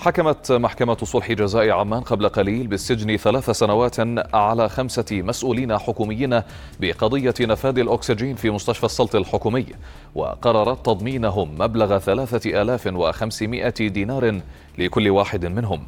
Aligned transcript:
حكمت 0.00 0.52
محكمة 0.52 0.96
صلح 1.02 1.32
جزاء 1.32 1.70
عمان 1.70 2.00
قبل 2.00 2.28
قليل 2.28 2.66
بالسجن 2.66 3.16
ثلاث 3.16 3.50
سنوات 3.50 3.96
على 4.34 4.68
خمسة 4.68 5.04
مسؤولين 5.12 5.78
حكوميين 5.78 6.42
بقضية 6.80 7.34
نفاذ 7.40 7.78
الأكسجين 7.78 8.36
في 8.36 8.50
مستشفى 8.50 8.84
السلط 8.84 9.16
الحكومي 9.16 9.66
وقررت 10.14 10.86
تضمينهم 10.86 11.54
مبلغ 11.58 11.98
ثلاثة 11.98 12.62
آلاف 12.62 12.86
وخمسمائة 12.86 13.88
دينار 13.88 14.40
لكل 14.78 15.08
واحد 15.10 15.46
منهم. 15.46 15.86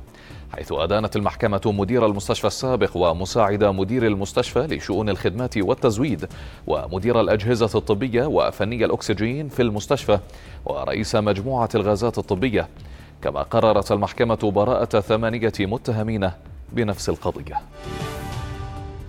حيث 0.56 0.72
أدانت 0.72 1.16
المحكمة 1.16 1.60
مدير 1.66 2.06
المستشفى 2.06 2.46
السابق 2.46 2.96
ومساعد 2.96 3.64
مدير 3.64 4.06
المستشفى 4.06 4.60
لشؤون 4.60 5.08
الخدمات 5.08 5.58
والتزويد 5.58 6.28
ومدير 6.66 7.20
الأجهزة 7.20 7.78
الطبية 7.78 8.26
وفني 8.26 8.84
الأكسجين 8.84 9.48
في 9.48 9.62
المستشفى 9.62 10.18
ورئيس 10.66 11.16
مجموعة 11.16 11.68
الغازات 11.74 12.18
الطبية. 12.18 12.68
كما 13.22 13.42
قررت 13.42 13.92
المحكمة 13.92 14.38
براءة 14.54 15.00
ثمانية 15.00 15.52
متهمين 15.60 16.30
بنفس 16.72 17.08
القضية. 17.08 17.60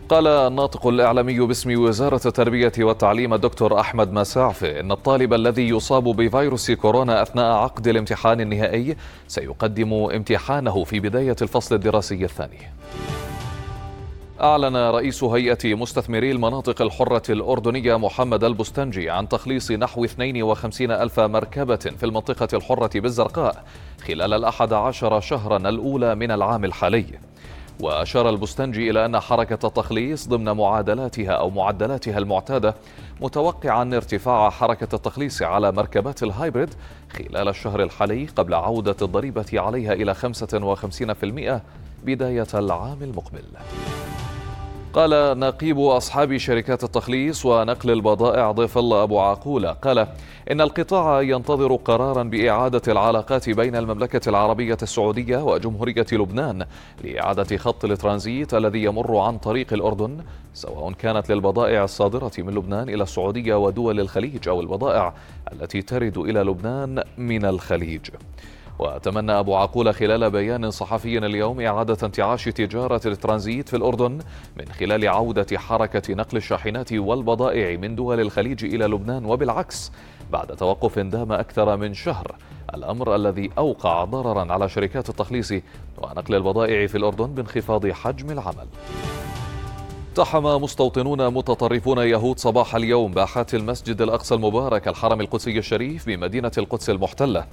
قال 0.09 0.27
الناطق 0.27 0.87
الإعلامي 0.87 1.39
باسم 1.39 1.81
وزارة 1.81 2.21
التربية 2.25 2.71
والتعليم 2.79 3.33
الدكتور 3.33 3.79
أحمد 3.79 4.13
مساعفي 4.13 4.79
إن 4.79 4.91
الطالب 4.91 5.33
الذي 5.33 5.69
يصاب 5.69 6.03
بفيروس 6.03 6.71
كورونا 6.71 7.21
أثناء 7.21 7.51
عقد 7.51 7.87
الامتحان 7.87 8.41
النهائي 8.41 8.95
سيقدم 9.27 9.93
امتحانه 9.93 10.83
في 10.83 10.99
بداية 10.99 11.35
الفصل 11.41 11.75
الدراسي 11.75 12.23
الثاني. 12.25 12.59
أعلن 14.41 14.75
رئيس 14.75 15.23
هيئة 15.23 15.75
مستثمري 15.75 16.31
المناطق 16.31 16.81
الحرة 16.81 17.21
الأردنية 17.29 17.97
محمد 17.97 18.43
البستنجي 18.43 19.09
عن 19.09 19.29
تخليص 19.29 19.71
نحو 19.71 20.05
52 20.05 20.91
ألف 20.91 21.19
مركبة 21.19 21.75
في 21.75 22.05
المنطقة 22.05 22.47
الحرة 22.53 22.99
بالزرقاء 22.99 23.63
خلال 24.07 24.33
الأحد 24.33 24.73
عشر 24.73 25.19
شهرا 25.19 25.57
الأولى 25.57 26.15
من 26.15 26.31
العام 26.31 26.65
الحالي 26.65 27.05
وأشار 27.79 28.29
البستنجي 28.29 28.89
إلى 28.89 29.05
أن 29.05 29.19
حركة 29.19 29.67
التخليص 29.67 30.27
ضمن 30.27 30.51
معادلاتها 30.51 31.31
أو 31.31 31.49
معدلاتها 31.49 32.17
المعتادة 32.17 32.75
متوقعا 33.21 33.83
ارتفاع 33.83 34.49
حركة 34.49 34.95
التخليص 34.95 35.41
على 35.41 35.71
مركبات 35.71 36.23
الهايبريد 36.23 36.69
خلال 37.09 37.47
الشهر 37.47 37.83
الحالي 37.83 38.25
قبل 38.25 38.53
عودة 38.53 38.95
الضريبة 39.01 39.45
عليها 39.53 39.93
إلى 39.93 40.15
55% 40.15 41.61
بداية 42.05 42.47
العام 42.53 42.97
المقبل. 43.01 43.43
قال 44.93 45.39
نقيب 45.39 45.79
أصحاب 45.79 46.37
شركات 46.37 46.83
التخليص 46.83 47.45
ونقل 47.45 47.91
البضائع 47.91 48.51
ضيف 48.51 48.77
الله 48.77 49.03
أبو 49.03 49.19
عاقولة 49.19 49.71
قال 49.71 50.07
إن 50.51 50.61
القطاع 50.61 51.21
ينتظر 51.21 51.75
قرارا 51.75 52.23
بإعادة 52.23 52.81
العلاقات 52.87 53.49
بين 53.49 53.75
المملكة 53.75 54.29
العربية 54.29 54.77
السعودية 54.81 55.37
وجمهورية 55.37 56.05
لبنان 56.11 56.65
لإعادة 57.03 57.57
خط 57.57 57.85
الترانزيت 57.85 58.53
الذي 58.53 58.83
يمر 58.83 59.17
عن 59.17 59.37
طريق 59.37 59.73
الأردن 59.73 60.17
سواء 60.53 60.91
كانت 60.91 61.31
للبضائع 61.31 61.83
الصادرة 61.83 62.31
من 62.37 62.53
لبنان 62.53 62.89
إلى 62.89 63.03
السعودية 63.03 63.55
ودول 63.55 63.99
الخليج 63.99 64.49
أو 64.49 64.61
البضائع 64.61 65.13
التي 65.53 65.81
ترد 65.81 66.17
إلى 66.17 66.39
لبنان 66.39 67.03
من 67.17 67.45
الخليج. 67.45 68.09
وتمنى 68.81 69.31
أبو 69.39 69.55
عقول 69.55 69.93
خلال 69.93 70.31
بيان 70.31 70.71
صحفي 70.71 71.17
اليوم 71.17 71.61
إعادة 71.61 71.97
انتعاش 72.03 72.45
تجارة 72.45 73.01
الترانزيت 73.05 73.69
في 73.69 73.75
الأردن 73.75 74.19
من 74.57 74.65
خلال 74.79 75.07
عودة 75.07 75.57
حركة 75.57 76.13
نقل 76.13 76.37
الشاحنات 76.37 76.93
والبضائع 76.93 77.77
من 77.77 77.95
دول 77.95 78.19
الخليج 78.19 78.65
إلى 78.65 78.85
لبنان 78.85 79.25
وبالعكس 79.25 79.91
بعد 80.31 80.47
توقف 80.47 80.99
دام 80.99 81.31
أكثر 81.31 81.77
من 81.77 81.93
شهر. 81.93 82.35
الأمر 82.73 83.15
الذي 83.15 83.51
أوقع 83.57 84.03
ضررا 84.03 84.53
على 84.53 84.69
شركات 84.69 85.09
التخليص 85.09 85.53
ونقل 85.97 86.35
البضائع 86.35 86.87
في 86.87 86.97
الأردن 86.97 87.27
بانخفاض 87.27 87.87
حجم 87.87 88.31
العمل. 88.31 88.67
اقتحم 90.11 90.43
مستوطنون 90.43 91.33
متطرفون 91.33 91.97
يهود 91.97 92.39
صباح 92.39 92.75
اليوم 92.75 93.11
باحات 93.11 93.53
المسجد 93.55 94.01
الأقصى 94.01 94.35
المبارك 94.35 94.87
الحرم 94.87 95.21
القدسي 95.21 95.57
الشريف 95.57 96.07
بمدينة 96.07 96.51
القدس 96.57 96.89
المحتلة. 96.89 97.45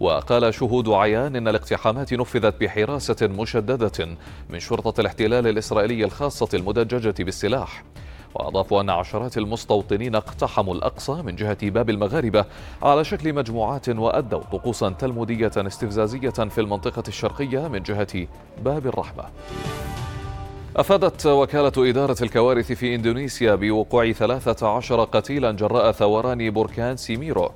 وقال 0.00 0.54
شهود 0.54 0.88
عيان 0.88 1.36
إن 1.36 1.48
الاقتحامات 1.48 2.14
نفذت 2.14 2.60
بحراسة 2.60 3.16
مشددة 3.26 4.16
من 4.50 4.60
شرطة 4.60 5.00
الاحتلال 5.00 5.46
الإسرائيلي 5.46 6.04
الخاصة 6.04 6.48
المدججة 6.54 7.24
بالسلاح. 7.24 7.84
واضافوا 8.34 8.80
أن 8.80 8.90
عشرات 8.90 9.38
المستوطنين 9.38 10.14
اقتحموا 10.14 10.74
الأقصى 10.74 11.12
من 11.12 11.36
جهة 11.36 11.70
باب 11.70 11.90
المغاربة 11.90 12.44
على 12.82 13.04
شكل 13.04 13.32
مجموعات 13.32 13.88
وأدوا 13.88 14.40
طقوسا 14.52 14.88
تلمودية 14.88 15.52
استفزازية 15.56 16.30
في 16.30 16.60
المنطقة 16.60 17.04
الشرقية 17.08 17.68
من 17.68 17.82
جهة 17.82 18.26
باب 18.64 18.86
الرحمة. 18.86 19.24
أفادت 20.76 21.26
وكالة 21.26 21.72
إدارة 21.90 22.16
الكوارث 22.22 22.72
في 22.72 22.94
إندونيسيا 22.94 23.54
بوقوع 23.54 24.12
13 24.12 25.04
قتيلا 25.04 25.52
جراء 25.52 25.92
ثوران 25.92 26.50
بركان 26.50 26.96
سيميرو. 26.96 27.50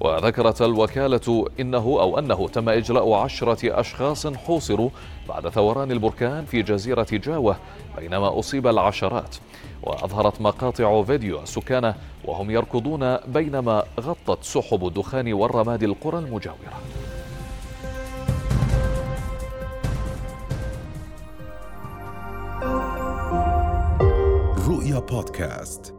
وذكرت 0.00 0.62
الوكالة 0.62 1.46
إنه 1.60 1.78
أو 1.78 2.18
أنه 2.18 2.48
تم 2.48 2.68
إجلاء 2.68 3.12
عشرة 3.12 3.80
أشخاص 3.80 4.26
حوصروا 4.26 4.90
بعد 5.28 5.48
ثوران 5.48 5.92
البركان 5.92 6.44
في 6.44 6.62
جزيرة 6.62 7.06
جاوة 7.12 7.56
بينما 7.98 8.38
أصيب 8.38 8.66
العشرات. 8.66 9.36
وأظهرت 9.82 10.40
مقاطع 10.40 11.02
فيديو 11.02 11.42
السكان 11.42 11.94
وهم 12.24 12.50
يركضون 12.50 13.16
بينما 13.16 13.84
غطت 14.00 14.44
سحب 14.44 14.86
الدخان 14.86 15.32
والرماد 15.32 15.82
القرى 15.82 16.18
المجاورة. 16.18 16.80
رؤيا 24.90 25.00
بودكاست 25.00 25.94